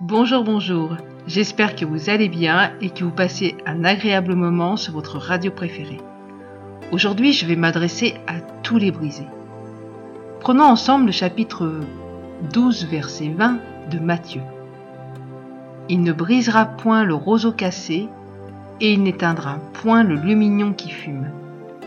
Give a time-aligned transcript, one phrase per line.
[0.00, 0.96] Bonjour, bonjour.
[1.26, 5.50] J'espère que vous allez bien et que vous passez un agréable moment sur votre radio
[5.50, 6.00] préférée.
[6.92, 9.26] Aujourd'hui, je vais m'adresser à tous les brisés.
[10.38, 11.80] Prenons ensemble le chapitre
[12.52, 13.58] 12, verset 20
[13.90, 14.42] de Matthieu.
[15.88, 18.06] Il ne brisera point le roseau cassé
[18.80, 21.32] et il n'éteindra point le lumignon qui fume,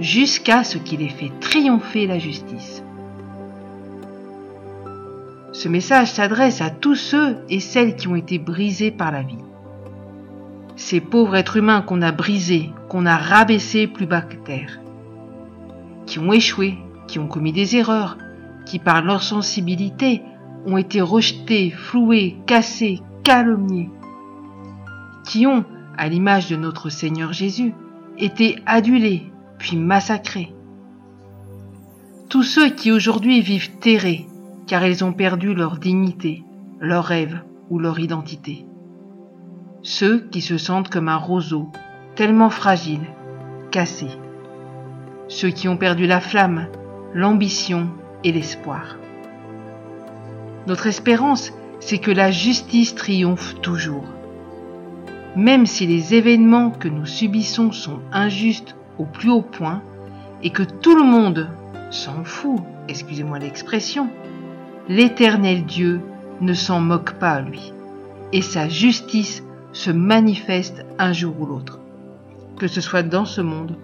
[0.00, 2.82] jusqu'à ce qu'il ait fait triompher la justice.
[5.52, 9.36] Ce message s'adresse à tous ceux et celles qui ont été brisés par la vie.
[10.76, 14.80] Ces pauvres êtres humains qu'on a brisés, qu'on a rabaissés plus bas que terre,
[16.06, 18.16] qui ont échoué, qui ont commis des erreurs,
[18.64, 20.22] qui par leur sensibilité
[20.64, 23.90] ont été rejetés, floués, cassés, calomniés,
[25.26, 25.66] qui ont,
[25.98, 27.74] à l'image de notre Seigneur Jésus,
[28.16, 30.54] été adulés, puis massacrés.
[32.30, 34.26] Tous ceux qui aujourd'hui vivent terrés,
[34.72, 36.44] car ils ont perdu leur dignité,
[36.80, 38.64] leur rêve ou leur identité.
[39.82, 41.68] Ceux qui se sentent comme un roseau,
[42.14, 43.02] tellement fragile,
[43.70, 44.06] cassé.
[45.28, 46.68] Ceux qui ont perdu la flamme,
[47.12, 47.90] l'ambition
[48.24, 48.96] et l'espoir.
[50.66, 54.06] Notre espérance, c'est que la justice triomphe toujours.
[55.36, 59.82] Même si les événements que nous subissons sont injustes au plus haut point
[60.42, 61.50] et que tout le monde
[61.90, 64.08] s'en fout, excusez-moi l'expression,
[64.88, 66.00] L'Éternel Dieu
[66.40, 67.72] ne s'en moque pas à lui,
[68.32, 71.78] et sa justice se manifeste un jour ou l'autre,
[72.56, 73.76] que ce soit dans ce monde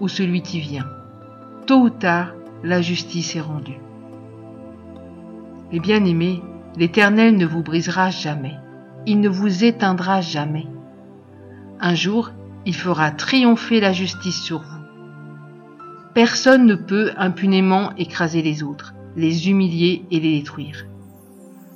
[0.00, 0.86] ou celui qui vient.
[1.66, 3.80] Tôt ou tard, la justice est rendue.
[5.72, 6.40] Les bien-aimés,
[6.76, 8.54] l'Éternel ne vous brisera jamais,
[9.06, 10.68] il ne vous éteindra jamais.
[11.80, 12.30] Un jour,
[12.64, 14.84] il fera triompher la justice sur vous.
[16.14, 20.86] Personne ne peut impunément écraser les autres les humilier et les détruire.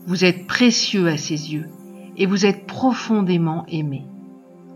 [0.06, 1.69] Vous êtes précieux à ses yeux
[2.17, 4.05] et vous êtes profondément aimé.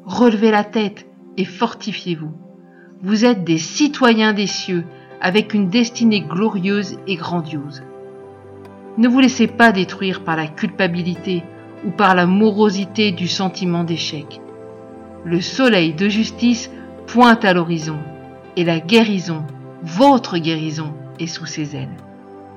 [0.05, 2.33] Relevez la tête et fortifiez-vous.
[3.03, 4.85] Vous êtes des citoyens des cieux
[5.21, 7.83] avec une destinée glorieuse et grandiose.
[8.99, 11.43] Ne vous laissez pas détruire par la culpabilité
[11.85, 14.41] ou par la morosité du sentiment d'échec.
[15.25, 16.71] Le soleil de justice
[17.07, 17.99] pointe à l'horizon
[18.57, 19.45] et la guérison,
[19.83, 21.97] votre guérison, est sous ses ailes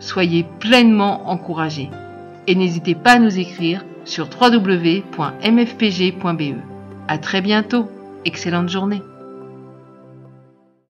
[0.05, 1.89] soyez pleinement encouragés.
[2.47, 5.03] Et n'hésitez pas à nous écrire sur www.mfpg.be.
[7.07, 7.89] À très bientôt.
[8.23, 9.01] Excellente journée.